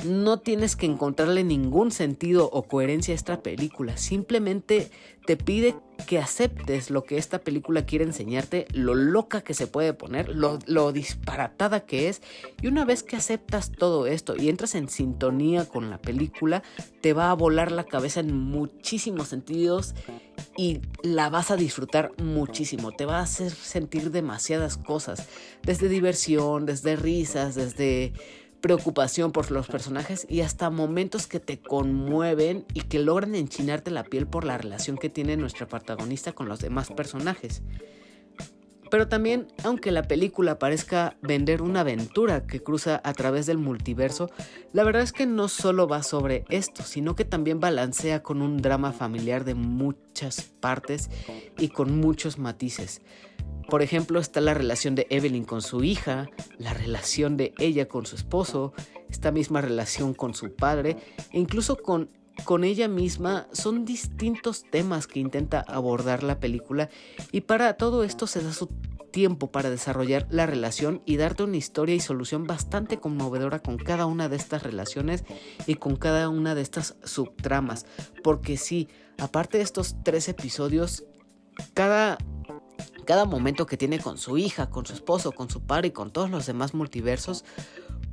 no 0.02 0.38
tienes 0.38 0.76
que 0.76 0.86
encontrarle 0.86 1.44
ningún 1.44 1.90
sentido 1.90 2.50
o 2.52 2.64
coherencia 2.64 3.12
a 3.12 3.16
esta 3.16 3.42
película. 3.42 3.96
Simplemente 3.96 4.90
te 5.26 5.36
pide 5.36 5.76
que 6.06 6.18
aceptes 6.18 6.90
lo 6.90 7.04
que 7.04 7.16
esta 7.16 7.38
película 7.38 7.86
quiere 7.86 8.04
enseñarte, 8.04 8.66
lo 8.72 8.94
loca 8.94 9.42
que 9.42 9.54
se 9.54 9.66
puede 9.66 9.94
poner, 9.94 10.28
lo, 10.28 10.58
lo, 10.66 10.92
disparatada 10.92 11.86
que 11.86 12.08
es. 12.08 12.20
Y 12.60 12.66
una 12.66 12.84
vez 12.84 13.02
que 13.02 13.16
aceptas 13.16 13.70
todo 13.70 14.06
esto 14.06 14.34
y 14.36 14.48
entras 14.48 14.74
en 14.74 14.88
sintonía 14.88 15.66
con 15.66 15.88
la 15.90 15.98
película, 15.98 16.62
te 17.00 17.12
va 17.12 17.30
a 17.30 17.34
volar 17.34 17.72
la 17.72 17.84
cabeza 17.84 18.20
en 18.20 18.36
muchísimos 18.36 19.28
sentidos 19.28 19.94
y 20.56 20.80
la 21.02 21.30
vas 21.30 21.50
a 21.50 21.56
disfrutar 21.56 22.12
muchísimo. 22.22 22.92
Te 22.92 23.06
va 23.06 23.18
a 23.18 23.22
hacer 23.22 23.50
sentir 23.50 24.10
demasiadas 24.10 24.76
cosas. 24.76 25.26
Desde 25.62 25.88
diversión, 25.88 26.66
desde 26.66 26.96
risas, 26.96 27.54
desde 27.54 28.12
preocupación 28.64 29.30
por 29.30 29.50
los 29.50 29.66
personajes 29.66 30.26
y 30.26 30.40
hasta 30.40 30.70
momentos 30.70 31.26
que 31.26 31.38
te 31.38 31.60
conmueven 31.60 32.64
y 32.72 32.80
que 32.80 32.98
logran 32.98 33.34
enchinarte 33.34 33.90
la 33.90 34.04
piel 34.04 34.26
por 34.26 34.46
la 34.46 34.56
relación 34.56 34.96
que 34.96 35.10
tiene 35.10 35.36
nuestra 35.36 35.68
protagonista 35.68 36.32
con 36.32 36.48
los 36.48 36.60
demás 36.60 36.88
personajes. 36.90 37.60
Pero 38.94 39.08
también, 39.08 39.48
aunque 39.64 39.90
la 39.90 40.04
película 40.04 40.60
parezca 40.60 41.16
vender 41.20 41.62
una 41.62 41.80
aventura 41.80 42.46
que 42.46 42.62
cruza 42.62 43.00
a 43.02 43.12
través 43.12 43.44
del 43.44 43.58
multiverso, 43.58 44.30
la 44.72 44.84
verdad 44.84 45.02
es 45.02 45.10
que 45.10 45.26
no 45.26 45.48
solo 45.48 45.88
va 45.88 46.04
sobre 46.04 46.44
esto, 46.48 46.84
sino 46.84 47.16
que 47.16 47.24
también 47.24 47.58
balancea 47.58 48.22
con 48.22 48.40
un 48.40 48.58
drama 48.58 48.92
familiar 48.92 49.44
de 49.44 49.56
muchas 49.56 50.42
partes 50.42 51.10
y 51.58 51.70
con 51.70 51.98
muchos 51.98 52.38
matices. 52.38 53.02
Por 53.68 53.82
ejemplo, 53.82 54.20
está 54.20 54.40
la 54.40 54.54
relación 54.54 54.94
de 54.94 55.08
Evelyn 55.10 55.44
con 55.44 55.60
su 55.60 55.82
hija, 55.82 56.30
la 56.58 56.72
relación 56.72 57.36
de 57.36 57.52
ella 57.58 57.88
con 57.88 58.06
su 58.06 58.14
esposo, 58.14 58.74
esta 59.10 59.32
misma 59.32 59.60
relación 59.60 60.14
con 60.14 60.34
su 60.34 60.54
padre 60.54 60.98
e 61.32 61.40
incluso 61.40 61.82
con, 61.82 62.10
con 62.44 62.64
ella 62.64 62.88
misma. 62.88 63.46
Son 63.52 63.84
distintos 63.84 64.64
temas 64.70 65.06
que 65.06 65.20
intenta 65.20 65.60
abordar 65.60 66.22
la 66.22 66.40
película 66.40 66.90
y 67.32 67.42
para 67.42 67.74
todo 67.74 68.04
esto 68.04 68.26
se 68.26 68.42
da 68.42 68.52
su 68.52 68.68
tiempo 69.14 69.52
para 69.52 69.70
desarrollar 69.70 70.26
la 70.28 70.44
relación 70.44 71.00
y 71.06 71.16
darte 71.18 71.44
una 71.44 71.56
historia 71.56 71.94
y 71.94 72.00
solución 72.00 72.48
bastante 72.48 72.98
conmovedora 72.98 73.60
con 73.60 73.76
cada 73.76 74.06
una 74.06 74.28
de 74.28 74.34
estas 74.34 74.64
relaciones 74.64 75.22
y 75.68 75.76
con 75.76 75.94
cada 75.94 76.28
una 76.28 76.56
de 76.56 76.62
estas 76.62 76.96
subtramas. 77.04 77.86
Porque 78.24 78.56
sí, 78.56 78.88
aparte 79.18 79.58
de 79.58 79.62
estos 79.62 79.94
tres 80.02 80.28
episodios, 80.28 81.04
cada 81.74 82.18
cada 83.04 83.24
momento 83.24 83.66
que 83.66 83.76
tiene 83.76 83.98
con 83.98 84.18
su 84.18 84.38
hija, 84.38 84.70
con 84.70 84.86
su 84.86 84.94
esposo, 84.94 85.32
con 85.32 85.50
su 85.50 85.60
padre 85.60 85.88
y 85.88 85.90
con 85.92 86.10
todos 86.10 86.30
los 86.30 86.46
demás 86.46 86.74
multiversos, 86.74 87.44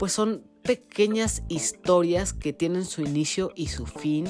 pues 0.02 0.14
son 0.14 0.44
pequeñas 0.64 1.44
historias 1.48 2.34
que 2.34 2.54
tienen 2.54 2.86
su 2.86 3.04
inicio 3.04 3.52
y 3.56 3.68
su 3.68 3.86
fin 3.86 4.28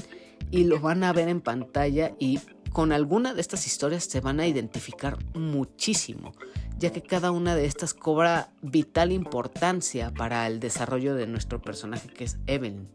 y 0.51 0.65
lo 0.65 0.81
van 0.81 1.01
a 1.05 1.13
ver 1.13 1.29
en 1.29 1.39
pantalla 1.39 2.11
y 2.19 2.41
con 2.73 2.91
alguna 2.91 3.33
de 3.33 3.39
estas 3.39 3.65
historias 3.67 4.03
se 4.03 4.19
van 4.19 4.41
a 4.41 4.47
identificar 4.47 5.17
muchísimo, 5.33 6.33
ya 6.77 6.91
que 6.91 7.01
cada 7.01 7.31
una 7.31 7.55
de 7.55 7.67
estas 7.67 7.93
cobra 7.93 8.51
vital 8.61 9.13
importancia 9.13 10.11
para 10.13 10.45
el 10.45 10.59
desarrollo 10.59 11.15
de 11.15 11.25
nuestro 11.25 11.61
personaje 11.61 12.09
que 12.09 12.25
es 12.25 12.37
Evelyn. 12.47 12.89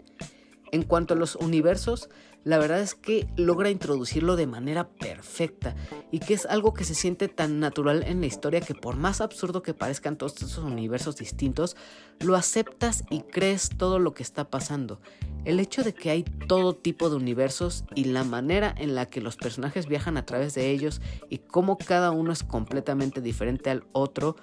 En 0.77 0.83
cuanto 0.83 1.15
a 1.15 1.17
los 1.17 1.37
universos, 1.37 2.11
la 2.45 2.59
verdad 2.59 2.83
es 2.83 2.95
que 2.95 3.27
logra 3.39 3.71
introducirlo 3.71 4.37
de 4.37 4.47
manera 4.47 4.91
perfecta 4.91 5.75
y 6.13 6.19
que 6.19 6.35
es 6.35 6.45
algo 6.45 6.75
que 6.75 6.85
se 6.85 6.95
siente 6.95 7.29
tan 7.29 7.61
natural 7.61 8.03
en 8.03 8.21
la 8.21 8.27
historia 8.27 8.61
que 8.61 8.75
por 8.75 8.95
más 8.95 9.23
absurdo 9.23 9.63
que 9.63 9.73
parezcan 9.73 10.19
todos 10.19 10.37
esos 10.37 10.59
universos 10.59 11.17
distintos, 11.17 11.79
lo 12.21 12.37
aceptas 12.37 13.05
y 13.09 13.23
crees 13.23 13.71
todo 13.71 13.99
lo 13.99 14.13
que 14.13 14.23
está 14.23 14.51
pasando. 14.51 15.01
El 15.47 15.61
hecho 15.61 15.83
de 15.83 15.95
que 15.95 16.11
hay 16.11 16.25
todo 16.25 16.77
tipo 16.77 17.09
de 17.09 17.17
universos 17.17 17.85
y 17.95 18.05
la 18.05 18.23
manera 18.23 18.75
en 18.77 18.95
la 18.95 19.07
que 19.07 19.23
los 19.23 19.37
personajes 19.37 19.87
viajan 19.87 20.19
a 20.19 20.27
través 20.27 20.53
de 20.53 20.71
ellos 20.73 21.01
y 21.31 21.39
cómo 21.39 21.79
cada 21.79 22.11
uno 22.11 22.33
es 22.33 22.43
completamente 22.43 23.23
diferente 23.23 23.71
al 23.71 23.87
otro, 23.93 24.37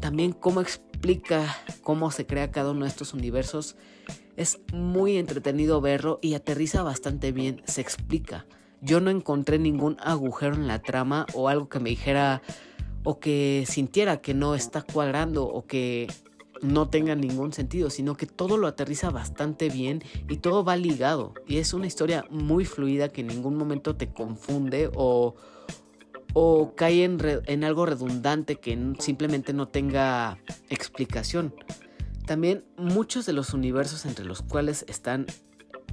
también 0.00 0.32
cómo 0.32 0.62
explica 0.62 1.44
cómo 1.82 2.10
se 2.10 2.24
crea 2.26 2.50
cada 2.50 2.70
uno 2.70 2.86
de 2.86 2.88
estos 2.88 3.12
universos, 3.12 3.76
es 4.36 4.58
muy 4.72 5.16
entretenido 5.16 5.80
verlo 5.80 6.18
y 6.22 6.34
aterriza 6.34 6.82
bastante 6.82 7.32
bien, 7.32 7.62
se 7.66 7.80
explica. 7.80 8.46
Yo 8.80 9.00
no 9.00 9.10
encontré 9.10 9.58
ningún 9.58 9.96
agujero 10.00 10.54
en 10.54 10.66
la 10.66 10.82
trama 10.82 11.26
o 11.34 11.48
algo 11.48 11.68
que 11.68 11.80
me 11.80 11.90
dijera 11.90 12.42
o 13.02 13.18
que 13.18 13.64
sintiera 13.66 14.20
que 14.20 14.34
no 14.34 14.54
está 14.54 14.82
cuadrando 14.82 15.46
o 15.46 15.66
que 15.66 16.08
no 16.62 16.88
tenga 16.88 17.14
ningún 17.14 17.52
sentido, 17.52 17.90
sino 17.90 18.16
que 18.16 18.26
todo 18.26 18.56
lo 18.56 18.66
aterriza 18.66 19.10
bastante 19.10 19.68
bien 19.68 20.02
y 20.28 20.38
todo 20.38 20.64
va 20.64 20.76
ligado. 20.76 21.34
Y 21.46 21.58
es 21.58 21.74
una 21.74 21.86
historia 21.86 22.24
muy 22.30 22.64
fluida 22.64 23.08
que 23.08 23.20
en 23.20 23.28
ningún 23.28 23.56
momento 23.56 23.96
te 23.96 24.12
confunde 24.12 24.90
o, 24.94 25.34
o 26.32 26.74
cae 26.74 27.04
en, 27.04 27.18
en 27.46 27.64
algo 27.64 27.86
redundante 27.86 28.56
que 28.56 28.94
simplemente 28.98 29.52
no 29.52 29.68
tenga 29.68 30.38
explicación. 30.68 31.54
También 32.26 32.64
muchos 32.76 33.26
de 33.26 33.32
los 33.32 33.52
universos 33.52 34.06
entre 34.06 34.24
los 34.24 34.42
cuales 34.42 34.84
están 34.88 35.26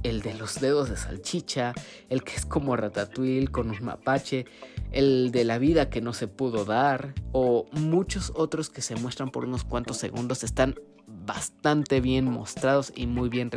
el 0.02 0.22
de 0.22 0.34
los 0.34 0.60
dedos 0.60 0.88
de 0.88 0.96
salchicha, 0.96 1.74
el 2.08 2.24
que 2.24 2.34
es 2.34 2.46
como 2.46 2.74
Ratatouille 2.74 3.48
con 3.48 3.70
un 3.70 3.84
mapache, 3.84 4.46
el 4.90 5.30
de 5.30 5.44
la 5.44 5.58
vida 5.58 5.90
que 5.90 6.00
no 6.00 6.12
se 6.12 6.28
pudo 6.28 6.64
dar, 6.64 7.14
o 7.32 7.66
muchos 7.72 8.32
otros 8.34 8.68
que 8.70 8.82
se 8.82 8.96
muestran 8.96 9.30
por 9.30 9.44
unos 9.44 9.64
cuantos 9.64 9.98
segundos 9.98 10.42
están 10.42 10.74
bastante 11.06 12.00
bien 12.00 12.24
mostrados 12.24 12.92
y 12.96 13.06
muy 13.06 13.28
bien 13.28 13.50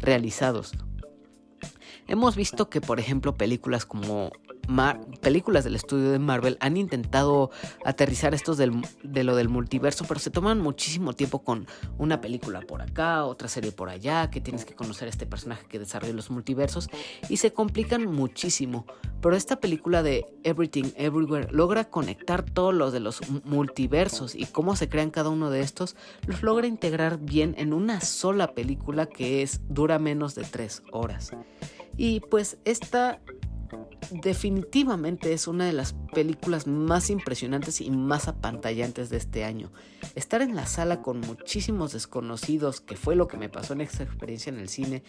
realizados. 0.00 0.72
Hemos 2.08 2.36
visto 2.36 2.68
que, 2.68 2.80
por 2.80 3.00
ejemplo, 3.00 3.34
películas 3.34 3.86
como 3.86 4.32
películas 5.20 5.64
del 5.64 5.74
estudio 5.74 6.10
de 6.10 6.18
Marvel 6.18 6.56
han 6.60 6.76
intentado 6.76 7.50
aterrizar 7.84 8.34
estos 8.34 8.58
de 8.58 9.24
lo 9.24 9.36
del 9.36 9.48
multiverso, 9.48 10.04
pero 10.06 10.20
se 10.20 10.30
toman 10.30 10.60
muchísimo 10.60 11.14
tiempo 11.14 11.42
con 11.42 11.66
una 11.96 12.20
película 12.20 12.60
por 12.60 12.82
acá, 12.82 13.24
otra 13.24 13.48
serie 13.48 13.72
por 13.72 13.88
allá, 13.88 14.30
que 14.30 14.40
tienes 14.40 14.64
que 14.64 14.74
conocer 14.74 15.08
a 15.08 15.10
este 15.10 15.26
personaje 15.26 15.66
que 15.66 15.78
desarrolla 15.78 16.12
los 16.12 16.30
multiversos 16.30 16.88
y 17.28 17.38
se 17.38 17.52
complican 17.52 18.06
muchísimo. 18.06 18.86
Pero 19.20 19.34
esta 19.34 19.56
película 19.56 20.02
de 20.02 20.26
Everything 20.44 20.92
Everywhere 20.96 21.48
logra 21.50 21.84
conectar 21.84 22.42
todos 22.42 22.74
los 22.74 22.92
de 22.92 23.00
los 23.00 23.20
multiversos 23.44 24.34
y 24.34 24.44
cómo 24.46 24.76
se 24.76 24.88
crean 24.88 25.10
cada 25.10 25.30
uno 25.30 25.50
de 25.50 25.60
estos, 25.60 25.96
los 26.26 26.42
logra 26.42 26.66
integrar 26.66 27.18
bien 27.18 27.54
en 27.58 27.72
una 27.72 28.00
sola 28.00 28.52
película 28.54 29.06
que 29.06 29.42
es 29.42 29.60
dura 29.68 29.98
menos 29.98 30.34
de 30.34 30.44
tres 30.44 30.82
horas. 30.92 31.32
Y 31.96 32.20
pues 32.20 32.58
esta 32.64 33.20
definitivamente 34.10 35.32
es 35.32 35.48
una 35.48 35.66
de 35.66 35.72
las 35.72 35.94
películas 36.12 36.66
más 36.66 37.10
impresionantes 37.10 37.80
y 37.80 37.90
más 37.90 38.28
apantallantes 38.28 39.10
de 39.10 39.16
este 39.16 39.44
año. 39.44 39.70
Estar 40.14 40.42
en 40.42 40.54
la 40.56 40.66
sala 40.66 41.02
con 41.02 41.20
muchísimos 41.20 41.92
desconocidos, 41.92 42.80
que 42.80 42.96
fue 42.96 43.16
lo 43.16 43.28
que 43.28 43.36
me 43.36 43.48
pasó 43.48 43.74
en 43.74 43.82
esta 43.82 44.02
experiencia 44.02 44.50
en 44.50 44.58
el 44.58 44.68
cine, 44.68 45.02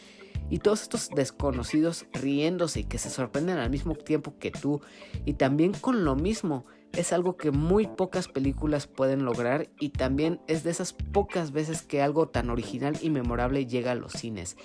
y 0.49 0.59
todos 0.59 0.81
estos 0.81 1.09
desconocidos 1.09 2.05
riéndose 2.13 2.81
y 2.81 2.83
que 2.83 2.97
se 2.97 3.09
sorprenden 3.09 3.57
al 3.57 3.69
mismo 3.69 3.95
tiempo 3.95 4.35
que 4.39 4.51
tú, 4.51 4.81
y 5.25 5.33
también 5.33 5.73
con 5.73 6.03
lo 6.03 6.15
mismo, 6.15 6.65
es 6.93 7.13
algo 7.13 7.37
que 7.37 7.51
muy 7.51 7.87
pocas 7.87 8.27
películas 8.27 8.87
pueden 8.87 9.23
lograr 9.23 9.69
y 9.79 9.89
también 9.89 10.41
es 10.47 10.63
de 10.63 10.71
esas 10.71 10.93
pocas 10.93 11.51
veces 11.51 11.81
que 11.81 12.01
algo 12.01 12.27
tan 12.27 12.49
original 12.49 12.97
y 13.01 13.09
memorable 13.09 13.65
llega 13.65 13.91
a 13.91 13.95
los 13.95 14.13
cines. 14.13 14.57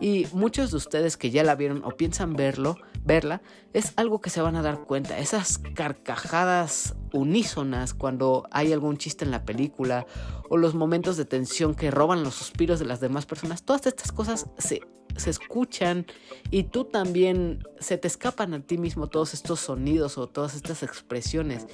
Y 0.00 0.26
muchos 0.32 0.70
de 0.70 0.76
ustedes 0.76 1.16
que 1.16 1.30
ya 1.30 1.42
la 1.42 1.54
vieron 1.54 1.82
o 1.84 1.90
piensan 1.90 2.34
verlo, 2.34 2.76
verla, 3.04 3.42
es 3.72 3.92
algo 3.96 4.20
que 4.20 4.30
se 4.30 4.42
van 4.42 4.56
a 4.56 4.62
dar 4.62 4.80
cuenta. 4.84 5.18
Esas 5.18 5.58
carcajadas 5.58 6.96
unísonas 7.12 7.94
cuando 7.94 8.46
hay 8.50 8.72
algún 8.72 8.98
chiste 8.98 9.24
en 9.24 9.30
la 9.30 9.44
película 9.44 10.06
o 10.48 10.56
los 10.56 10.74
momentos 10.74 11.16
de 11.16 11.24
tensión 11.24 11.74
que 11.74 11.90
roban 11.90 12.22
los 12.22 12.34
suspiros 12.34 12.78
de 12.78 12.84
las 12.84 13.00
demás 13.00 13.26
personas, 13.26 13.64
todas 13.64 13.86
estas 13.86 14.12
cosas 14.12 14.46
se 14.58 14.82
se 15.16 15.30
escuchan 15.30 16.06
y 16.50 16.64
tú 16.64 16.84
también 16.84 17.62
se 17.78 17.98
te 17.98 18.08
escapan 18.08 18.54
a 18.54 18.60
ti 18.60 18.78
mismo 18.78 19.08
todos 19.08 19.34
estos 19.34 19.60
sonidos 19.60 20.18
o 20.18 20.28
todas 20.28 20.54
estas 20.54 20.82
expresiones. 20.82 21.66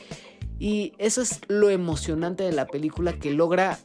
Y 0.58 0.92
eso 0.98 1.20
es 1.20 1.40
lo 1.48 1.70
emocionante 1.70 2.44
de 2.44 2.52
la 2.52 2.66
película 2.66 3.18
que 3.18 3.30
logra 3.32 3.78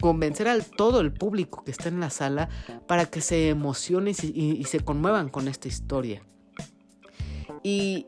convencer 0.00 0.48
al 0.48 0.64
todo 0.64 1.00
el 1.00 1.12
público 1.12 1.64
que 1.64 1.70
está 1.70 1.88
en 1.88 2.00
la 2.00 2.10
sala 2.10 2.48
para 2.86 3.06
que 3.06 3.20
se 3.20 3.48
emocionen 3.48 4.14
y, 4.22 4.64
se 4.64 4.80
conmuevan 4.80 5.28
con 5.28 5.48
esta 5.48 5.68
historia. 5.68 6.22
Y 7.62 8.06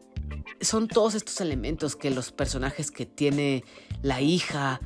son 0.61 0.89
todos 0.89 1.15
estos 1.15 1.41
elementos 1.41 1.97
que 1.97 2.11
los 2.11 2.33
personajes 2.33 2.91
que 2.91 3.07
tiene 3.07 3.65
la 4.03 4.21
hija, 4.21 4.81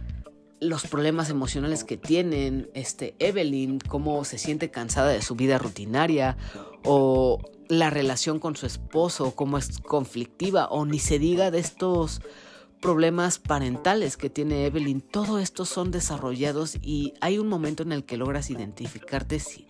los 0.61 0.87
problemas 0.87 1.31
emocionales 1.31 1.85
que 1.85 1.97
tienen, 1.97 2.71
este 2.75 3.15
Evelyn, 3.19 3.79
cómo 3.81 4.25
se 4.25 4.39
siente 4.39 4.71
cansada 4.71 5.09
de 5.09 5.23
su 5.23 5.35
vida 5.35 5.59
rutinaria 5.59 6.37
o 6.85 7.41
la 7.69 7.89
relación 7.89 8.39
con 8.39 8.57
su 8.57 8.67
esposo, 8.67 9.35
cómo 9.35 9.57
es 9.57 9.79
conflictiva 9.79 10.67
o 10.67 10.85
ni 10.85 10.99
se 10.99 11.19
diga 11.19 11.51
de 11.51 11.61
estos 11.61 12.21
problemas 12.81 13.39
parentales 13.39 14.17
que 14.17 14.31
tiene 14.31 14.67
Evelyn, 14.67 15.01
todo 15.01 15.39
esto 15.39 15.65
son 15.65 15.91
desarrollados 15.91 16.77
y 16.83 17.15
hay 17.21 17.39
un 17.39 17.49
momento 17.49 17.83
en 17.83 17.93
el 17.93 18.05
que 18.05 18.17
logras 18.17 18.51
identificarte 18.51 19.39
sí, 19.39 19.67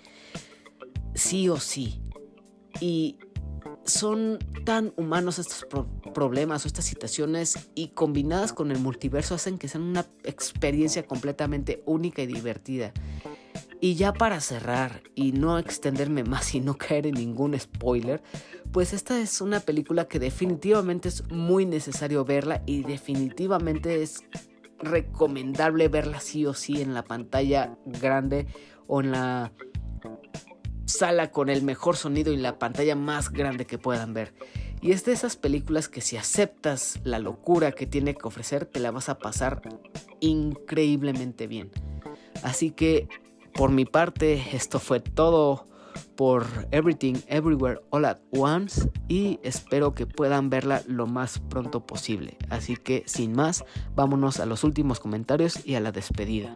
sí 1.15 1.49
o 1.49 1.59
sí. 1.59 2.01
Y 2.81 3.19
son 3.93 4.39
tan 4.65 4.93
humanos 4.97 5.39
estos 5.39 5.67
problemas 6.15 6.65
o 6.65 6.69
estas 6.69 6.85
situaciones 6.85 7.71
y 7.75 7.89
combinadas 7.89 8.53
con 8.53 8.71
el 8.71 8.79
multiverso 8.79 9.35
hacen 9.35 9.59
que 9.59 9.69
sean 9.69 9.85
una 9.85 10.07
experiencia 10.25 11.07
completamente 11.07 11.83
única 11.87 12.23
y 12.23 12.27
divertida. 12.27 12.93
Y 13.81 13.95
ya 13.95 14.13
para 14.13 14.41
cerrar 14.41 15.03
y 15.15 15.33
no 15.33 15.59
extenderme 15.59 16.23
más 16.23 16.55
y 16.55 16.61
no 16.61 16.77
caer 16.77 17.07
en 17.07 17.15
ningún 17.15 17.59
spoiler, 17.59 18.23
pues 18.73 18.93
esta 18.93 19.19
es 19.21 19.41
una 19.41 19.61
película 19.61 20.07
que 20.07 20.19
definitivamente 20.19 21.09
es 21.09 21.31
muy 21.31 21.65
necesario 21.65 22.25
verla 22.25 22.63
y 22.67 22.83
definitivamente 22.83 24.03
es 24.03 24.25
recomendable 24.79 25.89
verla 25.89 26.21
sí 26.21 26.47
o 26.47 26.55
sí 26.55 26.81
en 26.83 26.95
la 26.95 27.05
pantalla 27.05 27.77
grande 27.87 28.47
o 28.87 29.01
en 29.01 29.13
la 29.13 29.53
sala 30.91 31.31
con 31.31 31.49
el 31.49 31.63
mejor 31.63 31.97
sonido 31.97 32.33
y 32.33 32.37
la 32.37 32.59
pantalla 32.59 32.97
más 32.97 33.31
grande 33.31 33.67
que 33.67 33.79
puedan 33.79 34.13
ver. 34.15 34.35
Y 34.83 34.93
es 34.93 35.05
de 35.05 35.13
esas 35.13 35.37
películas 35.37 35.89
que 35.89 36.01
si 36.01 36.17
aceptas 36.17 37.01
la 37.05 37.19
locura 37.19 37.73
que 37.73 37.87
tiene 37.87 38.15
que 38.15 38.27
ofrecer, 38.27 38.65
te 38.65 38.81
la 38.81 38.91
vas 38.91 39.09
a 39.09 39.19
pasar 39.19 39.61
increíblemente 40.21 41.47
bien. 41.47 41.71
Así 42.43 42.71
que, 42.71 43.09
por 43.53 43.71
mi 43.71 43.85
parte, 43.85 44.57
esto 44.57 44.79
fue 44.79 45.01
todo 45.01 45.69
por 46.17 46.47
Everything 46.71 47.15
Everywhere 47.27 47.81
All 47.91 48.05
at 48.05 48.19
Once 48.31 48.91
y 49.09 49.39
espero 49.43 49.95
que 49.95 50.07
puedan 50.07 50.51
verla 50.51 50.83
lo 50.87 51.07
más 51.07 51.39
pronto 51.39 51.85
posible. 51.85 52.39
Así 52.49 52.77
que, 52.77 53.03
sin 53.07 53.33
más, 53.33 53.65
vámonos 53.95 54.41
a 54.41 54.47
los 54.47 54.65
últimos 54.65 55.01
comentarios 55.01 55.67
y 55.67 55.75
a 55.75 55.81
la 55.81 55.93
despedida. 55.93 56.55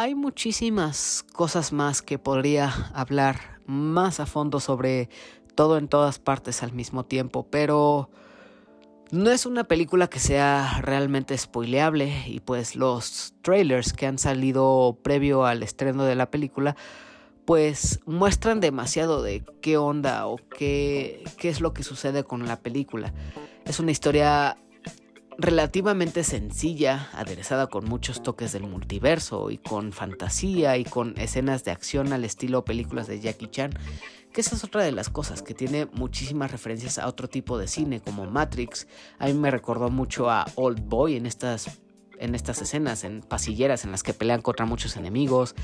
Hay 0.00 0.14
muchísimas 0.14 1.24
cosas 1.32 1.72
más 1.72 2.02
que 2.02 2.20
podría 2.20 2.72
hablar 2.94 3.58
más 3.66 4.20
a 4.20 4.26
fondo 4.26 4.60
sobre 4.60 5.08
todo 5.56 5.76
en 5.76 5.88
todas 5.88 6.20
partes 6.20 6.62
al 6.62 6.72
mismo 6.72 7.04
tiempo, 7.04 7.48
pero 7.50 8.08
no 9.10 9.32
es 9.32 9.44
una 9.44 9.64
película 9.64 10.06
que 10.06 10.20
sea 10.20 10.80
realmente 10.82 11.36
spoileable 11.36 12.12
y 12.28 12.38
pues 12.38 12.76
los 12.76 13.34
trailers 13.42 13.92
que 13.92 14.06
han 14.06 14.18
salido 14.18 14.96
previo 15.02 15.44
al 15.44 15.64
estreno 15.64 16.04
de 16.04 16.14
la 16.14 16.30
película 16.30 16.76
pues 17.44 17.98
muestran 18.06 18.60
demasiado 18.60 19.20
de 19.20 19.42
qué 19.60 19.78
onda 19.78 20.28
o 20.28 20.36
qué, 20.36 21.24
qué 21.38 21.48
es 21.48 21.60
lo 21.60 21.74
que 21.74 21.82
sucede 21.82 22.22
con 22.22 22.46
la 22.46 22.60
película. 22.60 23.12
Es 23.64 23.80
una 23.80 23.90
historia 23.90 24.58
relativamente 25.38 26.24
sencilla, 26.24 27.08
aderezada 27.12 27.68
con 27.68 27.84
muchos 27.84 28.22
toques 28.22 28.52
del 28.52 28.64
multiverso 28.64 29.50
y 29.50 29.58
con 29.58 29.92
fantasía 29.92 30.76
y 30.76 30.84
con 30.84 31.16
escenas 31.16 31.62
de 31.64 31.70
acción 31.70 32.12
al 32.12 32.24
estilo 32.24 32.64
películas 32.64 33.06
de 33.06 33.20
Jackie 33.20 33.48
Chan, 33.48 33.70
Que 34.32 34.42
esa 34.42 34.56
es 34.56 34.64
otra 34.64 34.82
de 34.82 34.92
las 34.92 35.08
cosas, 35.08 35.42
que 35.42 35.54
tiene 35.54 35.86
muchísimas 35.86 36.50
referencias 36.50 36.98
a 36.98 37.06
otro 37.06 37.28
tipo 37.28 37.56
de 37.56 37.66
cine 37.66 38.00
como 38.00 38.26
Matrix. 38.26 38.86
A 39.18 39.26
mí 39.26 39.32
me 39.32 39.50
recordó 39.50 39.88
mucho 39.90 40.28
a 40.28 40.44
Old 40.56 40.86
Boy 40.86 41.16
en 41.16 41.24
estas 41.24 41.80
en 42.20 42.34
estas 42.34 42.60
escenas, 42.60 43.04
en 43.04 43.22
pasilleras 43.22 43.84
en 43.84 43.92
las 43.92 44.02
que 44.02 44.12
pelean 44.12 44.42
contra 44.42 44.66
muchos 44.66 44.96
enemigos, 44.96 45.54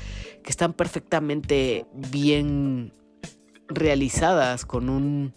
que 0.41 0.49
están 0.49 0.71
perfectamente 0.71 1.85
bien 1.93 2.93
realizadas 3.67 4.65
con 4.65 4.89
un... 4.89 5.33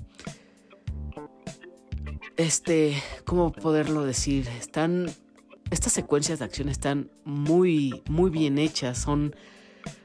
Este, 2.39 3.03
¿cómo 3.25 3.53
poderlo 3.53 4.05
decir? 4.05 4.49
Están... 4.61 5.11
Estas 5.73 5.93
secuencias 5.93 6.39
de 6.39 6.47
acción 6.47 6.71
están 6.71 7.11
muy, 7.25 8.03
muy 8.09 8.31
bien 8.31 8.59
hechas, 8.59 8.97
son 8.97 9.35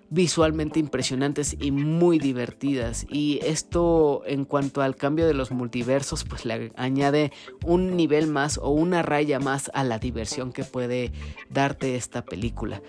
visualmente 0.09 0.79
impresionantes 0.79 1.55
y 1.57 1.71
muy 1.71 2.17
divertidas. 2.19 3.05
Y 3.07 3.39
esto 3.43 4.23
en 4.25 4.45
cuanto 4.45 4.81
al 4.81 4.95
cambio 4.95 5.25
de 5.25 5.35
los 5.35 5.51
multiversos, 5.51 6.25
pues 6.25 6.43
le 6.43 6.73
añade 6.75 7.31
un 7.65 7.95
nivel 7.95 8.27
más 8.27 8.57
o 8.57 8.71
una 8.71 9.03
raya 9.03 9.39
más 9.39 9.71
a 9.73 9.83
la 9.83 9.99
diversión 9.99 10.51
que 10.51 10.63
puede 10.63 11.11
darte 11.49 11.95
esta 11.95 12.25
película. 12.25 12.81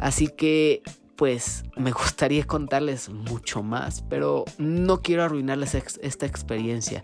Así 0.00 0.26
que 0.26 0.82
pues 1.18 1.64
me 1.76 1.90
gustaría 1.90 2.46
contarles 2.46 3.08
mucho 3.08 3.64
más, 3.64 4.02
pero 4.08 4.44
no 4.56 5.02
quiero 5.02 5.24
arruinarles 5.24 5.74
esta 5.74 6.26
experiencia. 6.26 7.02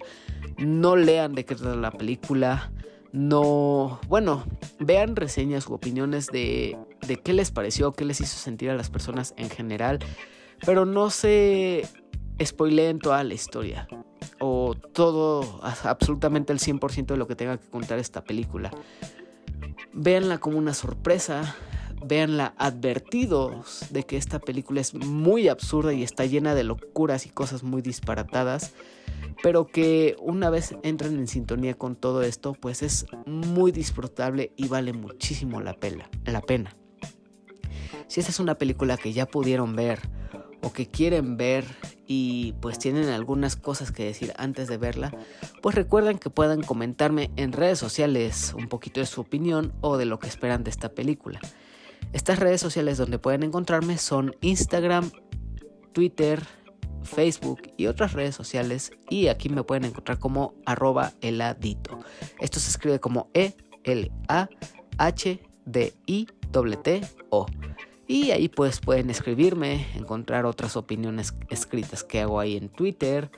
No 0.57 0.95
lean 0.95 1.35
de 1.35 1.45
qué 1.45 1.57
trata 1.57 1.75
la 1.75 1.91
película, 1.91 2.71
no, 3.11 3.99
bueno, 4.07 4.45
vean 4.79 5.17
reseñas 5.17 5.67
u 5.67 5.75
opiniones 5.75 6.29
de, 6.29 6.79
de 7.09 7.17
qué 7.17 7.33
les 7.33 7.51
pareció, 7.51 7.93
qué 7.93 8.05
les 8.05 8.21
hizo 8.21 8.39
sentir 8.39 8.71
a 8.71 8.77
las 8.77 8.89
personas 8.89 9.35
en 9.37 9.51
general, 9.51 9.99
pero 10.65 10.87
no 10.87 11.11
se 11.11 11.83
spoileen 12.41 13.01
toda 13.01 13.25
la 13.25 13.35
historia 13.35 13.89
o 14.39 14.77
todo, 14.93 15.61
absolutamente 15.83 16.53
el 16.53 16.61
100% 16.61 17.07
de 17.07 17.17
lo 17.17 17.27
que 17.27 17.35
tenga 17.35 17.59
que 17.59 17.69
contar 17.69 17.99
esta 17.99 18.23
película. 18.23 18.71
Véanla 19.93 20.39
como 20.39 20.57
una 20.57 20.73
sorpresa, 20.73 21.57
véanla 22.05 22.55
advertidos 22.59 23.87
de 23.91 24.05
que 24.05 24.17
esta 24.17 24.39
película 24.39 24.81
es 24.81 24.95
muy 24.95 25.49
absurda 25.49 25.93
y 25.93 26.03
está 26.03 26.27
llena 26.27 26.55
de 26.55 26.65
locuras 26.65 27.27
y 27.27 27.31
cosas 27.31 27.63
muy 27.63 27.83
disparatadas 27.83 28.73
pero 29.43 29.67
que 29.67 30.17
una 30.21 30.51
vez 30.51 30.75
entren 30.83 31.19
en 31.19 31.29
sintonía 31.29 31.75
con 31.75 31.97
todo 31.97 32.23
esto, 32.23 32.55
pues 32.55 32.83
es 32.83 33.07
muy 33.27 33.73
disfrutable 33.73 34.53
y 34.57 34.69
vale 34.69 34.93
muchísimo 34.93 35.61
la, 35.61 35.77
la 36.25 36.41
pena. 36.41 36.77
Si 38.07 38.21
esta 38.21 38.33
es 38.33 38.41
una 38.41 38.57
película 38.57 38.97
que 38.97 39.13
ya 39.13 39.27
pudieron 39.27 39.77
ver 39.77 40.01
o 40.63 40.73
que 40.73 40.87
quieren 40.87 41.37
ver 41.37 41.65
y 42.07 42.55
pues 42.61 42.79
tienen 42.79 43.09
algunas 43.09 43.57
cosas 43.57 43.93
que 43.93 44.05
decir 44.05 44.33
antes 44.39 44.69
de 44.69 44.79
verla, 44.79 45.13
pues 45.63 45.75
recuerden 45.75 46.19
que 46.19 46.31
puedan 46.31 46.63
comentarme 46.63 47.31
en 47.37 47.53
redes 47.53 47.79
sociales 47.79 48.55
un 48.57 48.69
poquito 48.69 49.01
de 49.01 49.07
su 49.07 49.21
opinión 49.21 49.73
o 49.81 49.97
de 49.97 50.07
lo 50.07 50.19
que 50.19 50.29
esperan 50.29 50.65
de 50.65 50.71
esta 50.71 50.91
película. 50.91 51.41
Estas 52.15 52.39
redes 52.39 52.61
sociales 52.61 52.97
donde 52.97 53.19
pueden 53.19 53.43
encontrarme 53.43 53.99
son 53.99 54.37
Instagram, 54.41 55.11
Twitter, 55.93 56.41
Facebook 57.03 57.73
y 57.77 57.87
otras 57.87 58.13
redes 58.13 58.37
sociales 58.37 58.93
y 59.11 59.27
aquí 59.27 59.49
me 59.49 59.65
pueden 59.65 59.85
encontrar 59.87 60.21
como 60.21 60.55
arroba 60.65 61.13
heladito. 61.23 61.99
Esto 62.39 62.61
se 62.61 62.71
escribe 62.71 63.01
como 63.01 63.31
E-L-A-H-D-I-T-O. 63.35 63.67
Y 68.07 68.31
ahí 68.31 68.49
pues 68.49 68.79
pueden 68.79 69.11
escribirme, 69.11 69.89
encontrar 69.97 70.47
otras 70.47 70.77
opiniones 70.77 71.35
escritas 71.51 72.05
que 72.05 72.21
hago 72.21 72.39
ahí 72.39 72.57
en 72.57 72.69
Twitter 72.69 73.29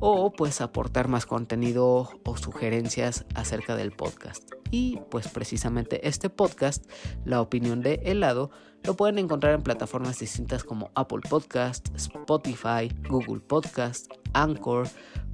o 0.00 0.32
pues 0.32 0.60
aportar 0.60 1.08
más 1.08 1.26
contenido 1.26 2.08
o 2.24 2.36
sugerencias 2.36 3.24
acerca 3.34 3.76
del 3.76 3.92
podcast. 3.92 4.50
Y 4.70 5.00
pues 5.10 5.28
precisamente 5.28 6.08
este 6.08 6.30
podcast, 6.30 6.90
La 7.24 7.40
opinión 7.40 7.80
de 7.80 8.00
helado, 8.04 8.50
lo 8.82 8.94
pueden 8.94 9.18
encontrar 9.18 9.54
en 9.54 9.62
plataformas 9.62 10.18
distintas 10.18 10.64
como 10.64 10.90
Apple 10.94 11.20
Podcast, 11.28 11.88
Spotify, 11.94 12.92
Google 13.08 13.40
Podcast, 13.40 14.12
Anchor, 14.32 14.88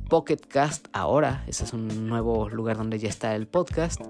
Pocket 0.08 0.40
Cast 0.46 0.88
ahora, 0.92 1.44
ese 1.46 1.64
es 1.64 1.72
un 1.72 2.06
nuevo 2.06 2.48
lugar 2.50 2.76
donde 2.76 2.98
ya 2.98 3.08
está 3.08 3.34
el 3.34 3.46
podcast 3.46 4.00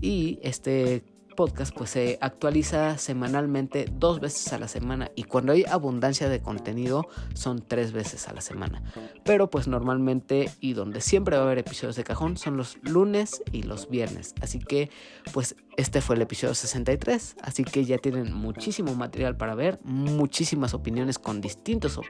y 0.00 0.38
este 0.42 1.04
podcast 1.38 1.72
pues 1.72 1.90
se 1.90 2.18
actualiza 2.20 2.98
semanalmente 2.98 3.86
dos 3.92 4.18
veces 4.18 4.52
a 4.52 4.58
la 4.58 4.66
semana 4.66 5.12
y 5.14 5.22
cuando 5.22 5.52
hay 5.52 5.64
abundancia 5.70 6.28
de 6.28 6.40
contenido 6.40 7.06
son 7.32 7.64
tres 7.64 7.92
veces 7.92 8.26
a 8.26 8.32
la 8.32 8.40
semana. 8.40 8.82
Pero 9.22 9.48
pues 9.48 9.68
normalmente 9.68 10.50
y 10.58 10.72
donde 10.72 11.00
siempre 11.00 11.36
va 11.36 11.42
a 11.42 11.46
haber 11.46 11.58
episodios 11.58 11.94
de 11.94 12.02
cajón 12.02 12.36
son 12.38 12.56
los 12.56 12.78
lunes 12.82 13.40
y 13.52 13.62
los 13.62 13.88
viernes. 13.88 14.34
Así 14.40 14.58
que 14.58 14.90
pues 15.32 15.54
este 15.76 16.00
fue 16.00 16.16
el 16.16 16.22
episodio 16.22 16.56
63. 16.56 17.36
Así 17.40 17.62
que 17.62 17.84
ya 17.84 17.98
tienen 17.98 18.32
muchísimo 18.32 18.96
material 18.96 19.36
para 19.36 19.54
ver, 19.54 19.78
muchísimas 19.84 20.74
opiniones 20.74 21.20
con 21.20 21.40
distintos 21.40 22.00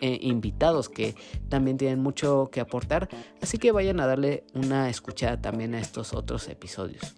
eh, 0.00 0.18
invitados 0.20 0.88
que 0.88 1.14
también 1.48 1.76
tienen 1.76 2.02
mucho 2.02 2.48
que 2.50 2.58
aportar. 2.58 3.08
Así 3.40 3.56
que 3.58 3.70
vayan 3.70 4.00
a 4.00 4.08
darle 4.08 4.42
una 4.52 4.90
escuchada 4.90 5.40
también 5.40 5.76
a 5.76 5.78
estos 5.78 6.12
otros 6.12 6.48
episodios. 6.48 7.14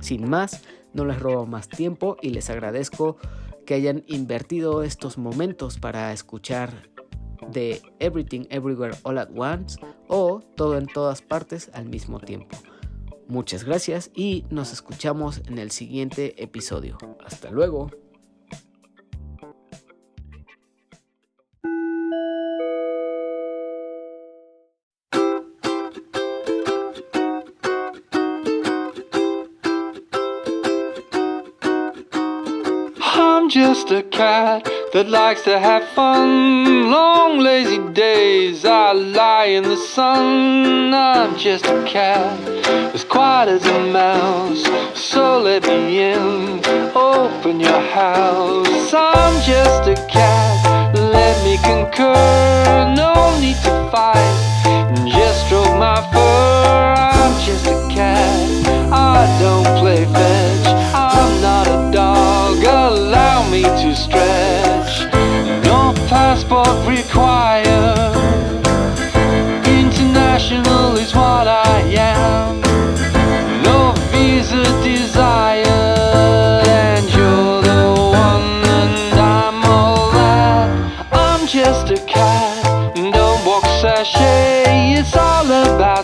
Sin 0.00 0.28
más, 0.28 0.62
no 0.94 1.04
les 1.04 1.20
robo 1.20 1.46
más 1.46 1.68
tiempo 1.68 2.16
y 2.22 2.30
les 2.30 2.48
agradezco 2.50 3.18
que 3.66 3.74
hayan 3.74 4.04
invertido 4.06 4.82
estos 4.82 5.18
momentos 5.18 5.78
para 5.78 6.12
escuchar 6.12 6.88
de 7.50 7.82
Everything 7.98 8.46
Everywhere 8.50 8.96
All 9.02 9.18
at 9.18 9.28
Once 9.34 9.78
o 10.08 10.40
Todo 10.56 10.78
en 10.78 10.86
todas 10.86 11.22
partes 11.22 11.70
al 11.74 11.86
mismo 11.86 12.20
tiempo. 12.20 12.56
Muchas 13.26 13.64
gracias 13.64 14.10
y 14.14 14.44
nos 14.50 14.72
escuchamos 14.72 15.42
en 15.46 15.58
el 15.58 15.70
siguiente 15.70 16.42
episodio. 16.42 16.98
Hasta 17.24 17.50
luego. 17.50 17.90
Just 33.86 34.06
a 34.06 34.08
cat 34.08 34.64
that 34.94 35.08
likes 35.08 35.42
to 35.42 35.58
have 35.58 35.86
fun. 35.90 36.90
Long 36.90 37.38
lazy 37.38 37.78
days, 37.92 38.64
I 38.64 38.92
lie 38.92 39.46
in 39.46 39.64
the 39.64 39.76
sun. 39.76 40.94
I'm 40.94 41.36
just 41.36 41.66
a 41.66 41.84
cat, 41.84 42.38
as 42.94 43.04
quiet 43.04 43.48
as 43.48 43.66
a 43.66 43.80
mouse. 43.92 44.64
So 44.98 45.38
let 45.38 45.66
me 45.66 46.00
in, 46.00 46.64
open 46.94 47.60
your 47.60 47.80
house. 47.80 48.94
I'm 48.94 49.34
just 49.42 49.86
a 49.88 49.96
cat, 50.08 50.94
let 50.94 51.36
me 51.44 51.58
concur. 51.58 52.94
No 52.96 53.38
need 53.38 53.56
to 53.64 53.74
fight, 53.92 54.34
just 55.06 55.46
stroke 55.46 55.76
my 55.78 56.00
fur. 56.10 56.94
I'm 56.96 57.34
just 57.44 57.66
a 57.66 57.88
cat, 57.92 58.48
I 58.90 59.26
don't 59.40 59.78
play 59.78 60.03
passport 66.14 66.76
required. 66.86 68.14
International 69.66 70.96
is 70.96 71.12
what 71.12 71.46
I 71.48 71.80
am. 71.98 72.60
No 73.68 73.78
visa 74.12 74.62
desired. 74.84 75.66
And 76.86 77.04
you're 77.16 77.62
the 77.70 77.84
one, 78.26 78.62
and 78.80 79.18
I'm 79.18 79.58
all 79.64 80.12
that. 80.12 80.68
I'm 81.10 81.48
just 81.48 81.90
a 81.90 81.98
cat. 82.06 82.94
Don't 82.94 83.40
walk 83.44 83.66
sachet. 83.82 84.94
It's 84.98 85.16
all 85.16 85.46
about 85.46 86.03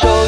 show 0.00 0.21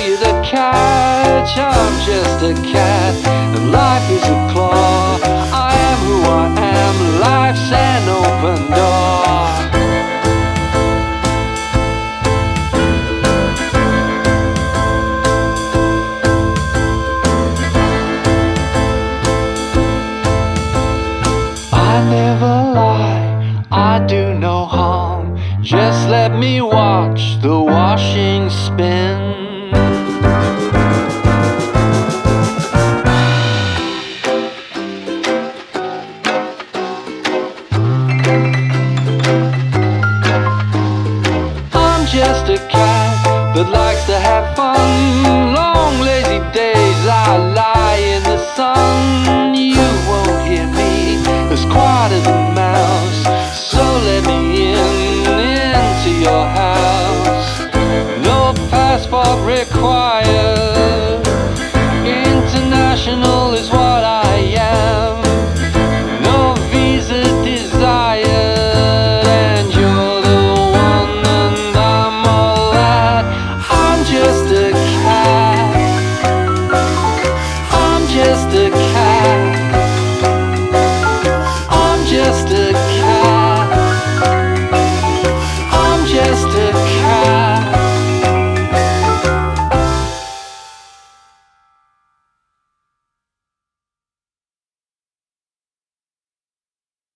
quiet. 59.71 60.24